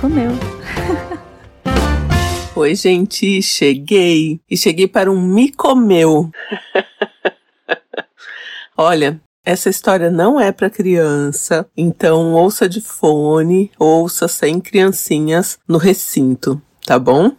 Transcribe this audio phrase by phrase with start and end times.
[0.00, 0.30] comeu.
[2.54, 4.40] Oi, gente, cheguei.
[4.50, 6.30] E cheguei para um me comeu.
[8.76, 15.78] Olha, essa história não é para criança, então ouça de fone, ouça sem criancinhas no
[15.78, 17.32] recinto, tá bom?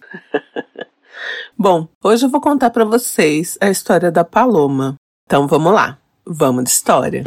[1.58, 4.96] bom, hoje eu vou contar para vocês a história da Paloma.
[5.26, 7.24] Então vamos lá, vamos de história.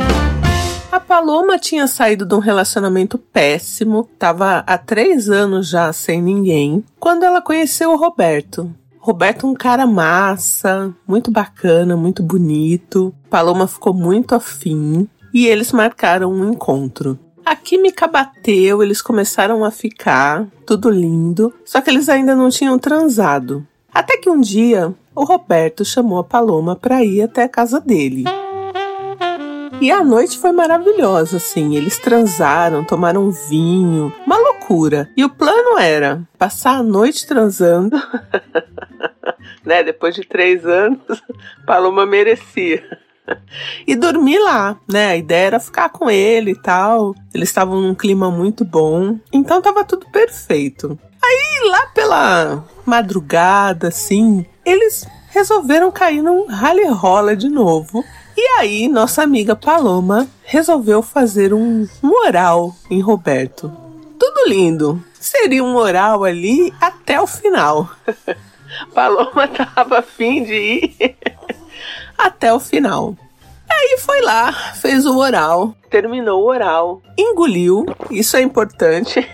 [0.93, 6.85] A Paloma tinha saído de um relacionamento péssimo, estava há três anos já sem ninguém,
[7.01, 8.71] quando ela conheceu o Roberto.
[8.99, 13.15] Roberto, um cara massa, muito bacana, muito bonito.
[13.31, 17.19] Paloma ficou muito afim e eles marcaram um encontro.
[17.43, 22.79] A química bateu, eles começaram a ficar, tudo lindo, só que eles ainda não tinham
[22.79, 23.67] transado.
[23.95, 28.25] Até que um dia, o Roberto chamou a Paloma para ir até a casa dele.
[29.83, 31.75] E a noite foi maravilhosa, assim.
[31.75, 35.11] Eles transaram, tomaram vinho, uma loucura.
[35.17, 38.01] E o plano era passar a noite transando.
[39.67, 39.83] né?
[39.83, 41.01] Depois de três anos,
[41.67, 42.81] Paloma merecia.
[43.85, 45.09] E dormir lá, né?
[45.09, 47.13] A ideia era ficar com ele e tal.
[47.35, 49.19] Eles estavam num clima muito bom.
[49.33, 50.97] Então tava tudo perfeito.
[51.21, 58.05] Aí lá pela madrugada, assim, eles resolveram cair num rally rola de novo.
[58.45, 63.71] E aí, nossa amiga Paloma resolveu fazer um, moral em Roberto.
[64.19, 65.01] Tudo lindo.
[65.15, 67.89] Seria um moral ali até o final.
[68.93, 71.17] Paloma tava afim de ir
[72.19, 73.17] até o final.
[73.71, 79.25] Aí foi lá, fez o oral, terminou o oral, engoliu, isso é importante.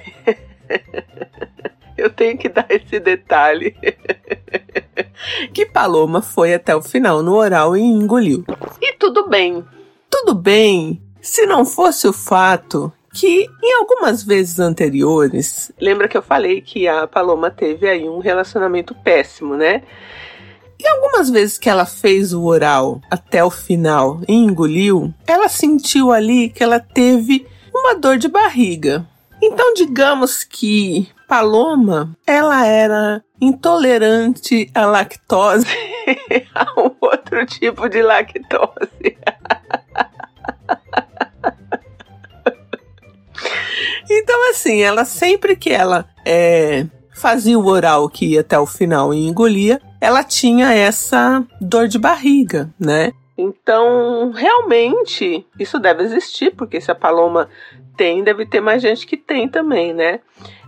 [1.97, 3.75] Eu tenho que dar esse detalhe.
[5.52, 8.44] Que Paloma foi até o final no oral e engoliu.
[8.80, 9.64] E tudo bem.
[10.11, 16.22] Tudo bem se não fosse o fato que em algumas vezes anteriores, lembra que eu
[16.22, 19.83] falei que a Paloma teve aí um relacionamento péssimo, né?
[20.80, 26.12] E algumas vezes que ela fez o oral até o final e engoliu, ela sentiu
[26.12, 29.05] ali que ela teve uma dor de barriga.
[29.42, 35.66] Então, digamos que Paloma, ela era intolerante à lactose,
[36.55, 38.89] a um outro tipo de lactose.
[44.11, 49.12] então, assim, ela sempre que ela é, fazia o oral que ia até o final
[49.12, 53.12] e engolia, ela tinha essa dor de barriga, né?
[53.36, 57.50] Então, realmente, isso deve existir, porque se a Paloma
[57.98, 60.20] tem, deve ter mais gente que tem também, né?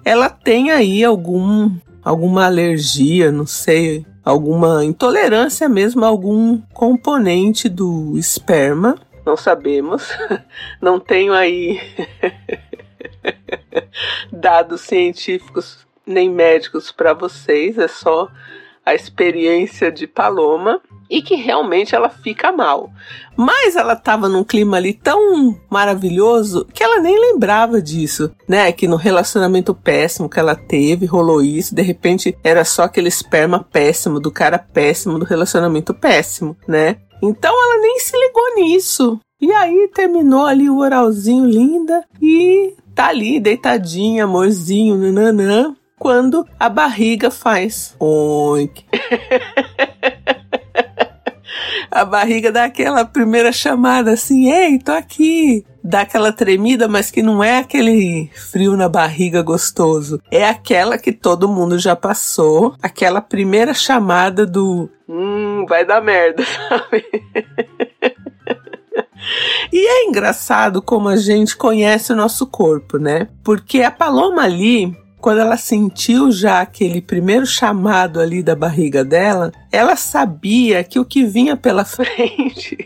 [0.05, 1.71] Ela tem aí algum
[2.03, 8.97] alguma alergia, não sei, alguma intolerância mesmo a algum componente do esperma.
[9.25, 10.09] Não sabemos.
[10.81, 11.81] Não tenho aí
[14.33, 18.29] dados científicos nem médicos para vocês, é só
[18.85, 20.81] a experiência de Paloma
[21.11, 22.91] e que realmente ela fica mal.
[23.37, 28.71] Mas ela estava num clima ali tão maravilhoso que ela nem lembrava disso, né?
[28.71, 33.65] Que no relacionamento péssimo que ela teve, rolou isso, de repente era só aquele esperma
[33.73, 36.97] péssimo, do cara péssimo, do relacionamento péssimo, né?
[37.23, 39.21] Então ela nem se ligou nisso.
[39.41, 46.69] E aí terminou ali o oralzinho linda e tá ali deitadinha, amorzinho, nananã, quando a
[46.71, 48.87] barriga faz oink.
[51.93, 55.63] a barriga dá aquela primeira chamada assim, ei, tô aqui.
[55.85, 60.21] Dá aquela tremida, mas que não é aquele frio na barriga gostoso.
[60.31, 62.75] É aquela que todo mundo já passou.
[62.83, 67.05] Aquela primeira chamada do hum, vai dar merda, sabe?
[69.73, 73.29] E é engraçado como a gente conhece o nosso corpo, né?
[73.45, 79.53] Porque a Paloma ali, quando ela sentiu já aquele primeiro chamado ali da barriga dela,
[79.71, 82.77] ela sabia que o que vinha pela frente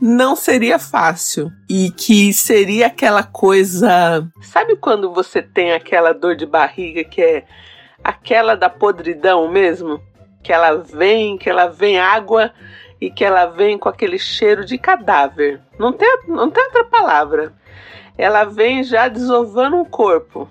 [0.00, 4.28] não seria fácil e que seria aquela coisa.
[4.42, 7.44] Sabe quando você tem aquela dor de barriga que é
[8.02, 10.00] aquela da podridão mesmo?
[10.42, 12.52] Que ela vem, que ela vem água
[13.00, 15.60] e que ela vem com aquele cheiro de cadáver.
[15.78, 17.52] Não tem, não tem outra palavra
[18.22, 20.48] ela vem já desovando o corpo.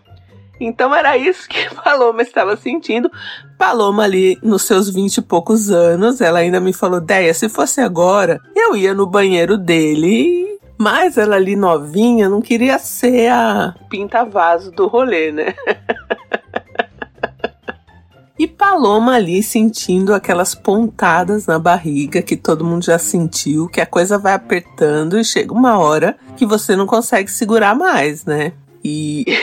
[0.59, 3.09] Então era isso que Paloma estava sentindo.
[3.57, 7.81] Paloma ali nos seus vinte e poucos anos, ela ainda me falou, Deia, se fosse
[7.81, 10.59] agora, eu ia no banheiro dele.
[10.77, 15.53] Mas ela ali novinha não queria ser a pinta-vaso do rolê, né?
[18.41, 23.85] E Paloma ali sentindo aquelas pontadas na barriga que todo mundo já sentiu, que a
[23.85, 28.53] coisa vai apertando e chega uma hora que você não consegue segurar mais, né?
[28.83, 29.25] E.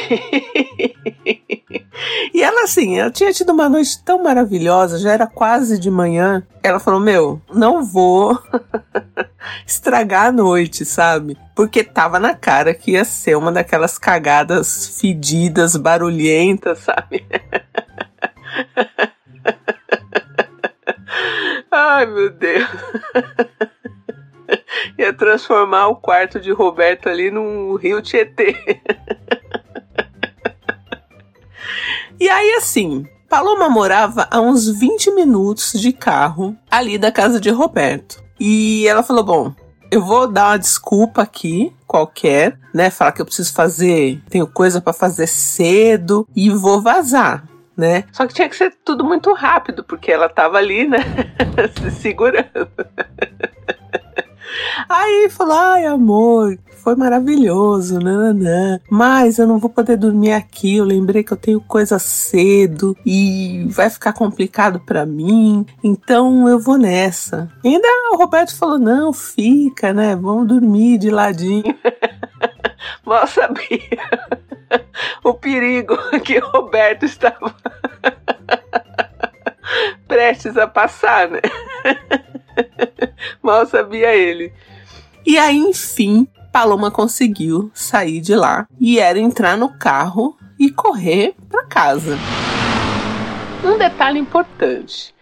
[2.35, 6.43] e ela, assim, ela tinha tido uma noite tão maravilhosa, já era quase de manhã.
[6.61, 8.37] Ela falou: Meu, não vou
[9.65, 11.39] estragar a noite, sabe?
[11.55, 17.25] Porque tava na cara que ia ser uma daquelas cagadas fedidas, barulhentas, sabe?
[21.71, 22.69] Ai, meu Deus.
[24.99, 28.57] Ia transformar o quarto de Roberto ali num rio Tietê.
[32.21, 37.49] E aí, assim, Paloma morava a uns 20 minutos de carro ali da casa de
[37.49, 38.21] Roberto.
[38.41, 39.55] E ela falou: Bom,
[39.89, 42.91] eu vou dar uma desculpa aqui, qualquer, né?
[42.91, 47.48] Falar que eu preciso fazer, tenho coisa para fazer cedo e vou vazar.
[47.79, 48.03] Né?
[48.11, 50.99] Só que tinha que ser tudo muito rápido, porque ela tava ali, né?
[51.81, 52.69] Se segurando.
[54.89, 58.81] Aí falou: ai, amor, foi maravilhoso, nananã.
[58.91, 60.77] Mas eu não vou poder dormir aqui.
[60.77, 65.65] Eu lembrei que eu tenho coisa cedo e vai ficar complicado para mim.
[65.85, 67.49] Então eu vou nessa.
[67.63, 70.17] E ainda o Roberto falou: não, fica, né?
[70.17, 71.63] Vamos dormir de ladinho.
[73.05, 74.48] Mal sabia
[75.23, 77.55] o perigo que Roberto estava
[80.07, 81.41] prestes a passar, né?
[83.43, 84.53] Mal sabia ele.
[85.27, 91.35] E aí, enfim, Paloma conseguiu sair de lá e era entrar no carro e correr
[91.49, 92.17] para casa.
[93.65, 95.15] Um detalhe importante.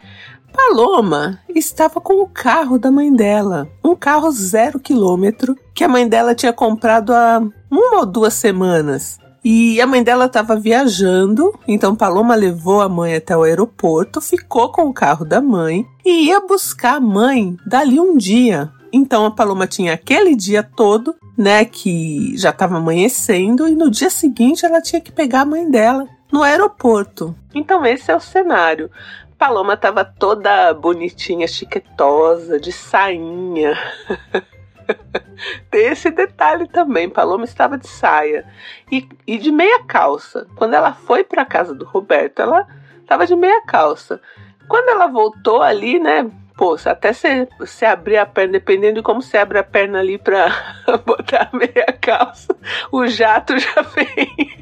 [0.52, 6.08] Paloma estava com o carro da mãe dela, um carro zero quilômetro que a mãe
[6.08, 9.18] dela tinha comprado há uma ou duas semanas.
[9.48, 14.72] E a mãe dela estava viajando, então Paloma levou a mãe até o aeroporto, ficou
[14.72, 18.72] com o carro da mãe e ia buscar a mãe dali um dia.
[18.92, 24.10] Então a Paloma tinha aquele dia todo, né, que já estava amanhecendo, e no dia
[24.10, 27.32] seguinte ela tinha que pegar a mãe dela no aeroporto.
[27.54, 28.90] Então esse é o cenário.
[29.38, 33.78] Paloma estava toda bonitinha, chiquetosa, de sainha.
[35.70, 37.08] Tem esse detalhe também.
[37.08, 38.44] Paloma estava de saia
[38.90, 40.46] e, e de meia calça.
[40.56, 42.66] Quando ela foi para casa do Roberto, ela
[43.00, 44.20] estava de meia calça.
[44.68, 46.30] Quando ela voltou ali, né?
[46.56, 50.16] Pô, até se, se abrir a perna, dependendo de como você abre a perna ali
[50.16, 50.48] pra
[51.04, 52.56] botar a meia calça,
[52.90, 54.56] o jato já vem.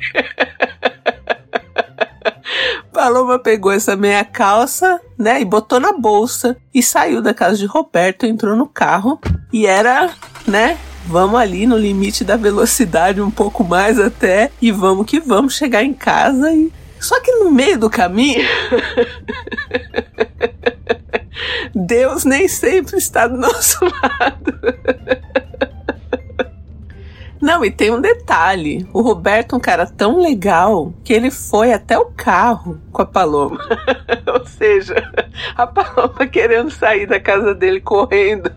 [2.93, 7.67] Paloma pegou essa meia calça, né, e botou na bolsa e saiu da casa de
[7.67, 9.21] Roberto, entrou no carro
[9.53, 10.11] e era,
[10.47, 15.55] né, vamos ali no limite da velocidade um pouco mais até e vamos que vamos
[15.55, 18.41] chegar em casa e só que no meio do caminho
[21.75, 24.61] Deus nem sempre está do nosso lado.
[27.40, 28.86] Não, e tem um detalhe.
[28.92, 33.06] O Roberto é um cara tão legal que ele foi até o carro com a
[33.06, 33.58] Paloma.
[34.32, 34.94] Ou seja,
[35.56, 38.50] a Paloma querendo sair da casa dele correndo,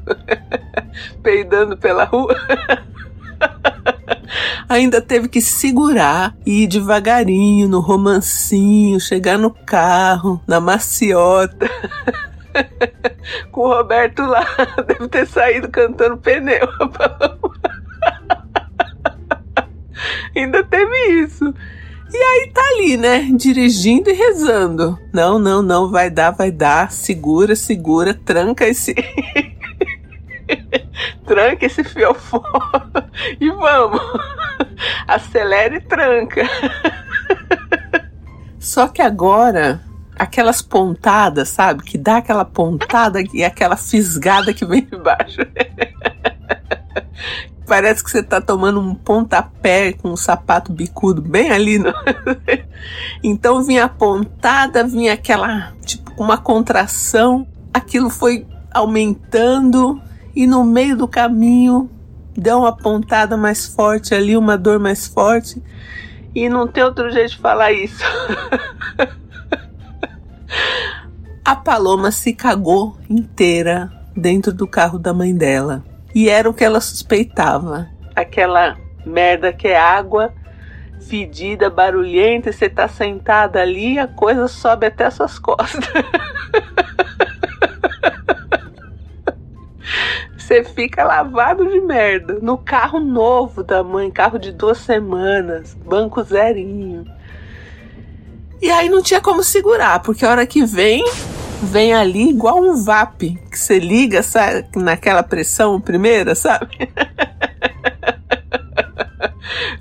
[1.21, 2.35] peidando pela rua.
[4.67, 11.69] Ainda teve que segurar e ir devagarinho no romancinho, chegar no carro, na maciota.
[13.51, 14.45] Com o Roberto lá,
[14.87, 16.67] deve ter saído cantando pneu.
[20.37, 21.53] Ainda teve isso.
[22.13, 23.29] E aí tá ali, né?
[23.33, 24.97] Dirigindo e rezando.
[25.11, 26.91] Não, não, não, vai dar, vai dar.
[26.91, 28.95] Segura, segura, tranca esse.
[31.25, 32.41] tranca esse fiofó
[33.41, 34.01] e vamos.
[35.07, 36.43] Acelera e tranca.
[38.59, 39.81] Só que agora,
[40.17, 41.83] aquelas pontadas, sabe?
[41.83, 45.41] Que dá aquela pontada e aquela fisgada que vem de baixo.
[47.67, 51.77] Parece que você tá tomando um pontapé com um sapato bicudo bem ali.
[51.77, 51.93] No...
[53.21, 57.45] então vinha pontada, vinha aquela, tipo, uma contração.
[57.73, 60.01] Aquilo foi aumentando
[60.35, 61.89] e no meio do caminho
[62.35, 65.61] deu uma pontada mais forte ali, uma dor mais forte.
[66.33, 68.03] E não tem outro jeito de falar isso.
[71.43, 75.83] a Paloma se cagou inteira dentro do carro da mãe dela.
[76.13, 77.87] E era o que ela suspeitava.
[78.15, 80.33] Aquela merda que é água,
[81.07, 85.85] fedida, barulhenta, e você tá sentada ali, a coisa sobe até suas costas.
[90.47, 92.39] Você fica lavado de merda.
[92.41, 97.05] No carro novo da mãe, carro de duas semanas, banco zerinho.
[98.61, 101.03] E aí não tinha como segurar, porque a hora que vem,
[101.61, 106.77] vem ali igual um VAP, que você liga sabe, naquela pressão primeira, sabe?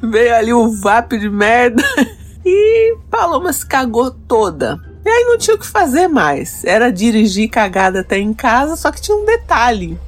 [0.03, 1.83] Veio ali o vape de merda
[2.45, 4.79] e Paloma se cagou toda.
[5.05, 6.65] E aí não tinha o que fazer mais.
[6.65, 9.99] Era dirigir cagada até em casa, só que tinha um detalhe.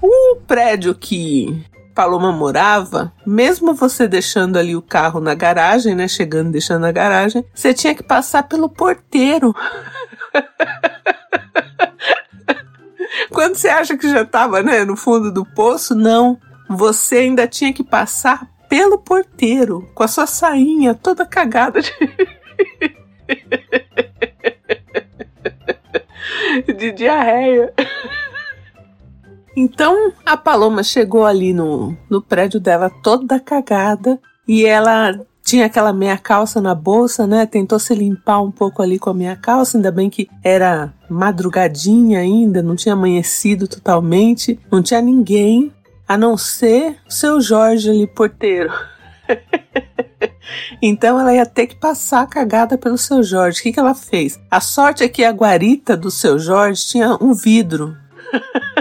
[0.00, 6.06] O prédio que Paloma morava, mesmo você deixando ali o carro na garagem, né?
[6.08, 9.54] Chegando, deixando na garagem, você tinha que passar pelo porteiro.
[13.30, 16.40] Quando você acha que já estava, né, no fundo do poço, não.
[16.68, 21.92] Você ainda tinha que passar pelo porteiro, com a sua sainha toda cagada de
[26.74, 27.72] de diarreia.
[29.56, 35.92] Então a Paloma chegou ali no, no prédio dela toda cagada e ela tinha aquela
[35.92, 37.44] meia calça na bolsa, né?
[37.44, 42.20] Tentou se limpar um pouco ali com a meia calça, ainda bem que era madrugadinha
[42.20, 45.70] ainda, não tinha amanhecido totalmente, não tinha ninguém
[46.08, 48.72] a não ser o seu Jorge ali, porteiro.
[50.80, 53.60] então ela ia ter que passar a cagada pelo seu Jorge.
[53.60, 54.40] O que, que ela fez?
[54.50, 57.94] A sorte é que a guarita do seu Jorge tinha um vidro.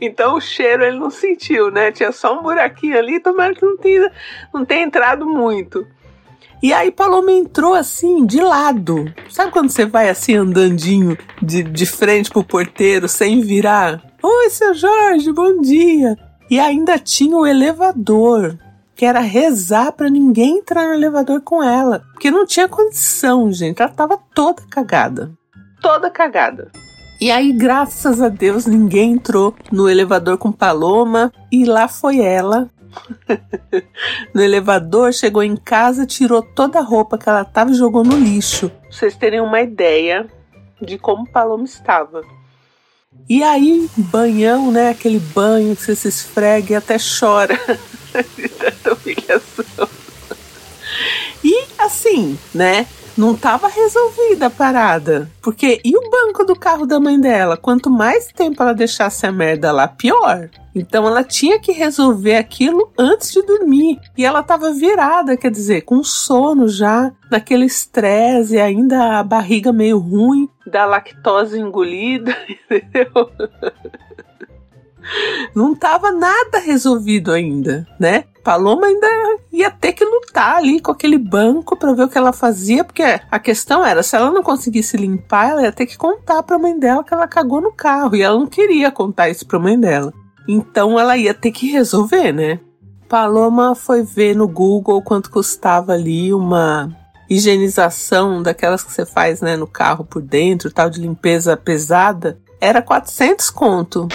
[0.00, 1.92] então o cheiro ele não sentiu, né?
[1.92, 4.12] Tinha só um buraquinho ali, tomara que não tenha,
[4.52, 5.86] não tenha entrado muito.
[6.62, 9.12] E aí Paloma entrou assim, de lado.
[9.28, 14.02] Sabe quando você vai assim andandinho de, de frente pro porteiro sem virar?
[14.22, 16.16] Oi, seu Jorge, bom dia.
[16.50, 18.58] E ainda tinha o elevador
[18.94, 23.82] que era rezar para ninguém entrar no elevador com ela, porque não tinha condição, gente.
[23.82, 25.30] Ela tava toda cagada.
[25.82, 26.72] Toda cagada.
[27.20, 32.70] E aí, graças a Deus, ninguém entrou no elevador com Paloma e lá foi ela.
[34.34, 38.16] no elevador, chegou em casa, tirou toda a roupa que ela tava e jogou no
[38.16, 38.68] lixo.
[38.68, 40.26] Pra vocês terem uma ideia
[40.80, 42.22] de como Paloma estava.
[43.28, 44.90] E aí, banhão, né?
[44.90, 47.58] Aquele banho que você se esfrega e até chora
[48.36, 49.64] de tanta humilhação.
[51.86, 52.84] Assim, né?
[53.16, 55.30] Não estava resolvida a parada.
[55.40, 57.56] Porque e o banco do carro da mãe dela?
[57.56, 60.50] Quanto mais tempo ela deixasse a merda lá, pior.
[60.74, 63.98] Então ela tinha que resolver aquilo antes de dormir.
[64.18, 69.98] E ela estava virada, quer dizer, com sono já, naquele estresse, ainda a barriga meio
[69.98, 72.36] ruim, da lactose engolida,
[72.68, 73.30] entendeu?
[75.54, 78.24] Não estava nada resolvido ainda, né?
[78.42, 79.06] Paloma ainda
[79.52, 83.02] ia ter que lutar ali com aquele banco para ver o que ela fazia, porque
[83.02, 86.58] a questão era, se ela não conseguisse limpar, ela ia ter que contar para a
[86.58, 89.62] mãe dela que ela cagou no carro, e ela não queria contar isso para a
[89.62, 90.12] mãe dela.
[90.46, 92.60] Então ela ia ter que resolver, né?
[93.08, 96.94] Paloma foi ver no Google quanto custava ali uma
[97.28, 102.38] higienização daquelas que você faz, né, no carro por dentro, tal de limpeza pesada.
[102.60, 104.08] Era 400 conto.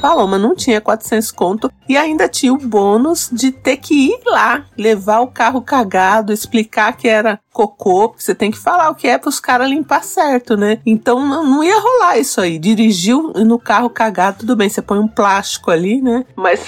[0.00, 4.64] Paloma não tinha 400 conto e ainda tinha o bônus de ter que ir lá,
[4.76, 9.18] levar o carro cagado, explicar que era cocô, você tem que falar o que é
[9.18, 10.78] para os caras limpar certo, né?
[10.86, 12.58] Então não, não, ia rolar isso aí.
[12.58, 16.24] Dirigiu no carro cagado, tudo bem, você põe um plástico ali, né?
[16.34, 16.66] Mas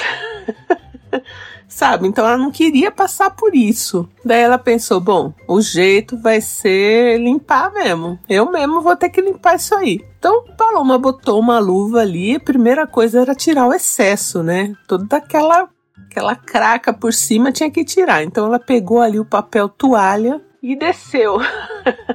[1.72, 2.06] sabe?
[2.06, 4.08] Então ela não queria passar por isso.
[4.24, 8.18] Daí ela pensou: bom, o jeito vai ser limpar mesmo.
[8.28, 10.04] Eu mesmo vou ter que limpar isso aí.
[10.18, 12.36] Então Paloma botou uma luva ali.
[12.36, 14.74] A primeira coisa era tirar o excesso, né?
[14.86, 15.68] Toda aquela
[16.06, 18.22] aquela craca por cima tinha que tirar.
[18.22, 21.38] Então ela pegou ali o papel toalha e desceu.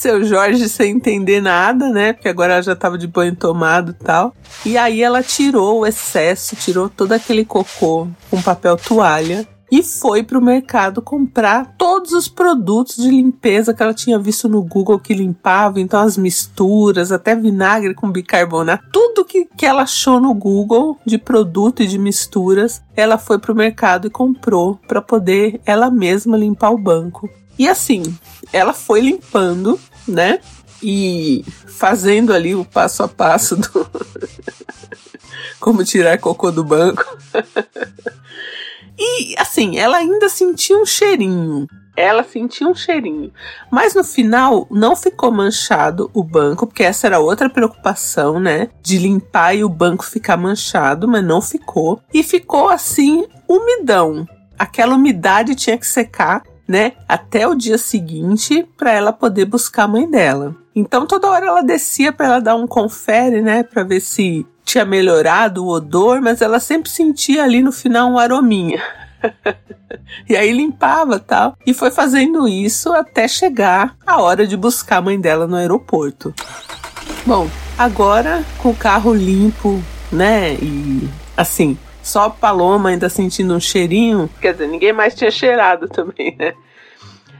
[0.00, 2.14] seu Jorge sem entender nada, né?
[2.14, 4.34] Porque agora ela já tava de banho tomado e tal.
[4.64, 10.22] E aí ela tirou o excesso, tirou todo aquele cocô com papel toalha e foi
[10.22, 15.14] pro mercado comprar todos os produtos de limpeza que ela tinha visto no Google que
[15.14, 20.98] limpava, então as misturas, até vinagre com bicarbonato, tudo que, que ela achou no Google
[21.06, 26.36] de produto e de misturas, ela foi pro mercado e comprou para poder ela mesma
[26.36, 27.30] limpar o banco.
[27.60, 28.02] E assim,
[28.54, 30.40] ela foi limpando, né?
[30.82, 33.86] E fazendo ali o passo a passo do
[35.60, 37.04] como tirar cocô do banco.
[38.98, 41.66] e assim, ela ainda sentia um cheirinho.
[41.94, 43.30] Ela sentia um cheirinho.
[43.70, 48.70] Mas no final não ficou manchado o banco, porque essa era outra preocupação, né?
[48.80, 52.00] De limpar e o banco ficar manchado, mas não ficou.
[52.14, 54.26] E ficou assim, umidão.
[54.58, 59.88] Aquela umidade tinha que secar né, até o dia seguinte para ela poder buscar a
[59.88, 60.54] mãe dela.
[60.72, 64.84] Então toda hora ela descia para ela dar um confere, né, para ver se tinha
[64.84, 68.80] melhorado o odor, mas ela sempre sentia ali no final um arominha.
[70.30, 71.56] e aí limpava tal.
[71.66, 76.32] E foi fazendo isso até chegar a hora de buscar a mãe dela no aeroporto.
[77.26, 80.54] Bom, agora com o carro limpo, né?
[80.54, 86.36] E assim, só Paloma ainda sentindo um cheirinho, quer dizer, ninguém mais tinha cheirado também,
[86.38, 86.54] né?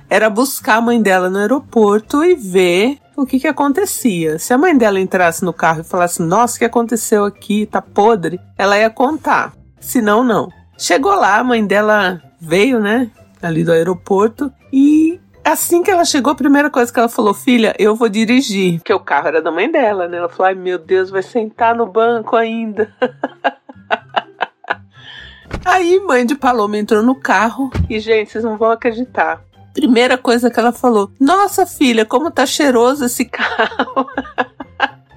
[0.09, 4.38] Era buscar a mãe dela no aeroporto e ver o que que acontecia.
[4.38, 7.64] Se a mãe dela entrasse no carro e falasse: "Nossa, o que aconteceu aqui?
[7.64, 9.52] Tá podre", ela ia contar.
[9.79, 10.50] Se não, não.
[10.76, 16.33] Chegou lá, a mãe dela veio, né, ali do aeroporto e Assim que ela chegou,
[16.33, 18.79] a primeira coisa que ela falou, filha, eu vou dirigir.
[18.79, 20.19] Porque o carro era da mãe dela, né?
[20.19, 22.93] Ela falou, ai meu Deus, vai sentar no banco ainda.
[25.64, 29.43] Aí, mãe de Paloma entrou no carro e, gente, vocês não vão acreditar.
[29.73, 34.07] Primeira coisa que ela falou: Nossa filha, como tá cheiroso esse carro.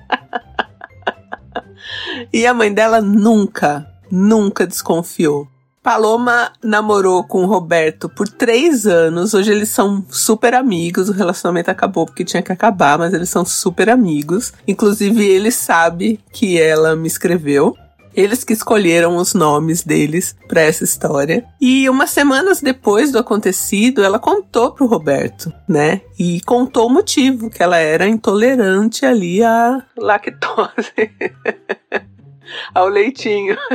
[2.31, 5.47] e a mãe dela nunca, nunca desconfiou.
[5.83, 9.33] Paloma namorou com o Roberto por três anos.
[9.33, 11.09] Hoje eles são super amigos.
[11.09, 14.53] O relacionamento acabou porque tinha que acabar, mas eles são super amigos.
[14.65, 17.75] Inclusive, ele sabe que ela me escreveu.
[18.15, 21.45] Eles que escolheram os nomes deles para essa história.
[21.59, 26.01] E umas semanas depois do acontecido, ela contou pro Roberto, né?
[26.19, 30.93] E contou o motivo, que ela era intolerante ali à lactose.
[32.73, 33.57] ao leitinho.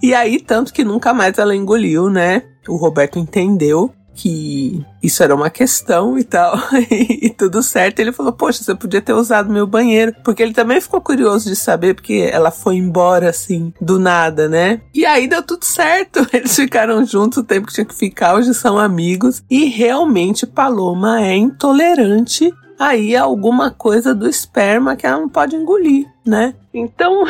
[0.00, 2.44] E aí, tanto que nunca mais ela engoliu, né?
[2.68, 6.58] O Roberto entendeu que isso era uma questão e tal,
[6.90, 8.00] e, tudo certo.
[8.00, 10.12] Ele falou: Poxa, você podia ter usado meu banheiro.
[10.24, 14.80] Porque ele também ficou curioso de saber, porque ela foi embora assim, do nada, né?
[14.92, 16.26] E aí deu tudo certo.
[16.34, 19.42] Eles ficaram juntos o tempo que tinha que ficar, hoje são amigos.
[19.48, 26.06] E realmente Paloma é intolerante aí alguma coisa do esperma que ela não pode engolir,
[26.24, 26.54] né?
[26.72, 27.24] Então,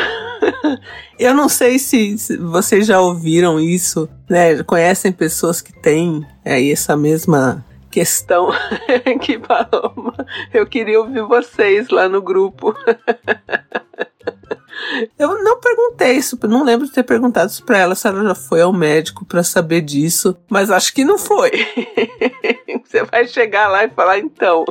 [1.19, 4.63] eu não sei se, se, vocês já ouviram isso, né?
[4.63, 8.51] Conhecem pessoas que têm aí essa mesma questão
[9.23, 10.15] que Paloma.
[10.53, 12.75] Eu queria ouvir vocês lá no grupo.
[15.19, 18.35] Eu não perguntei isso, não lembro de ter perguntado isso pra ela se ela já
[18.35, 21.51] foi ao médico para saber disso, mas acho que não foi.
[22.85, 24.65] Você vai chegar lá e falar, então.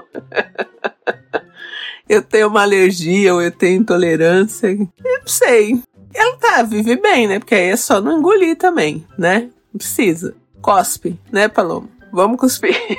[2.09, 4.67] eu tenho uma alergia ou eu tenho intolerância.
[4.67, 5.81] Eu não sei.
[6.13, 7.37] Ela tá, vive bem, né?
[7.37, 9.49] Porque aí é só não engolir também, né?
[9.71, 10.35] Não precisa.
[10.61, 11.87] Cospe, né, Paloma?
[12.11, 12.75] Vamos cuspir.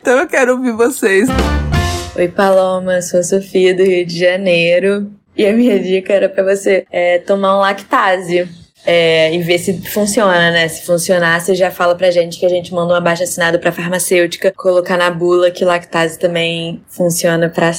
[0.00, 1.28] então eu quero ouvir vocês.
[2.16, 5.10] Oi, Paloma, sou a Sofia do Rio de Janeiro.
[5.36, 8.48] E a minha dica era para você é, tomar um lactase.
[8.86, 10.68] É, e ver se funciona, né?
[10.68, 13.72] Se funcionar, você já fala pra gente que a gente manda uma baixa assinada pra
[13.72, 17.72] farmacêutica, colocar na bula que lactase também funciona pra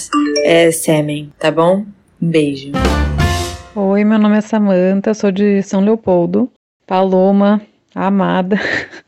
[0.43, 1.85] é, sêmen, tá bom?
[2.21, 2.71] Um beijo.
[3.73, 6.51] Oi, meu nome é Samanta, sou de São Leopoldo.
[6.85, 7.61] Paloma,
[7.93, 8.59] amada.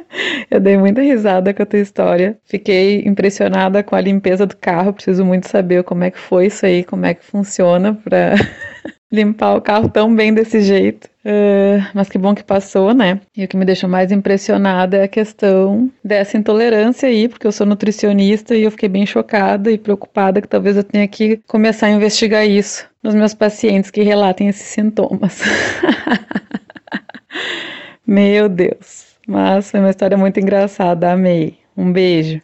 [0.50, 2.38] Eu dei muita risada com a tua história.
[2.44, 4.92] Fiquei impressionada com a limpeza do carro.
[4.92, 8.34] Preciso muito saber como é que foi isso aí, como é que funciona para
[9.10, 11.08] limpar o carro tão bem desse jeito.
[11.24, 13.20] Uh, mas que bom que passou, né?
[13.36, 17.50] E o que me deixou mais impressionada é a questão dessa intolerância aí, porque eu
[17.50, 21.88] sou nutricionista e eu fiquei bem chocada e preocupada que talvez eu tenha que começar
[21.88, 25.42] a investigar isso nos meus pacientes que relatem esses sintomas.
[28.06, 29.05] Meu Deus.
[29.26, 31.58] Mas foi uma história muito engraçada, amei.
[31.76, 32.40] Um beijo.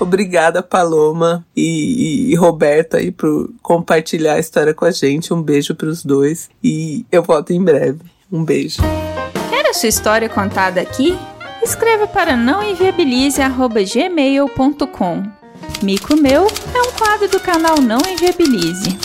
[0.00, 5.32] Obrigada, Paloma e, e, e Roberto aí por compartilhar a história com a gente.
[5.32, 8.00] Um beijo para os dois e eu volto em breve.
[8.30, 8.82] Um beijo.
[9.48, 11.16] Quer a sua história contada aqui?
[11.62, 15.22] Escreva para nãoenviabilize@gmail.com.
[15.82, 18.98] Mico Meu é um quadro do canal Não Enviabilize.